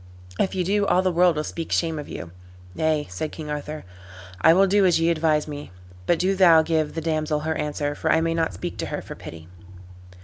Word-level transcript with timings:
If 0.39 0.55
ye 0.55 0.63
do 0.63 0.87
all 0.87 1.03
the 1.03 1.11
world 1.11 1.35
will 1.35 1.43
speak 1.43 1.71
shame 1.71 1.99
of 1.99 2.09
you." 2.09 2.31
"Nay," 2.73 3.05
said 3.11 3.31
King 3.31 3.51
Arthur, 3.51 3.83
"I 4.41 4.51
will 4.51 4.65
do 4.65 4.83
as 4.83 4.99
ye 4.99 5.11
advise 5.11 5.47
me; 5.47 5.69
but 6.07 6.17
do 6.17 6.33
thou 6.33 6.63
give 6.63 6.95
the 6.95 7.01
damsel 7.01 7.41
her 7.41 7.53
answer, 7.53 7.93
for 7.93 8.11
I 8.11 8.19
may 8.19 8.33
not 8.33 8.55
speak 8.55 8.77
to 8.79 8.87
her 8.87 9.03
for 9.03 9.13
pity." 9.13 9.47